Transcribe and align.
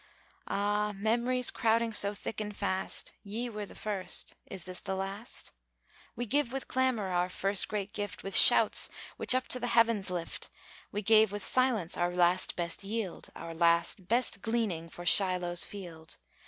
Ah, 0.47 0.93
memories 0.95 1.51
crowding 1.51 1.93
so 1.93 2.15
thick 2.15 2.41
and 2.41 2.57
fast, 2.57 3.13
Ye 3.21 3.49
were 3.51 3.67
the 3.67 3.75
first; 3.75 4.33
is 4.47 4.63
this 4.63 4.79
the 4.79 4.95
last? 4.95 5.51
We 6.15 6.25
gave 6.25 6.51
with 6.51 6.67
clamor 6.67 7.09
our 7.09 7.29
first 7.29 7.67
great 7.67 7.93
gift, 7.93 8.23
With 8.23 8.35
shouts 8.35 8.89
which 9.17 9.35
up 9.35 9.47
to 9.49 9.59
the 9.59 9.67
heavens 9.67 10.09
lift; 10.09 10.49
We 10.91 11.03
gave 11.03 11.31
with 11.31 11.43
silence 11.43 11.97
our 11.97 12.15
last 12.15 12.55
best 12.55 12.83
yield, 12.83 13.29
Our 13.35 13.53
last, 13.53 14.07
best 14.07 14.41
gleaning 14.41 14.89
for 14.89 15.05
Shiloh's 15.05 15.65
field. 15.65 16.17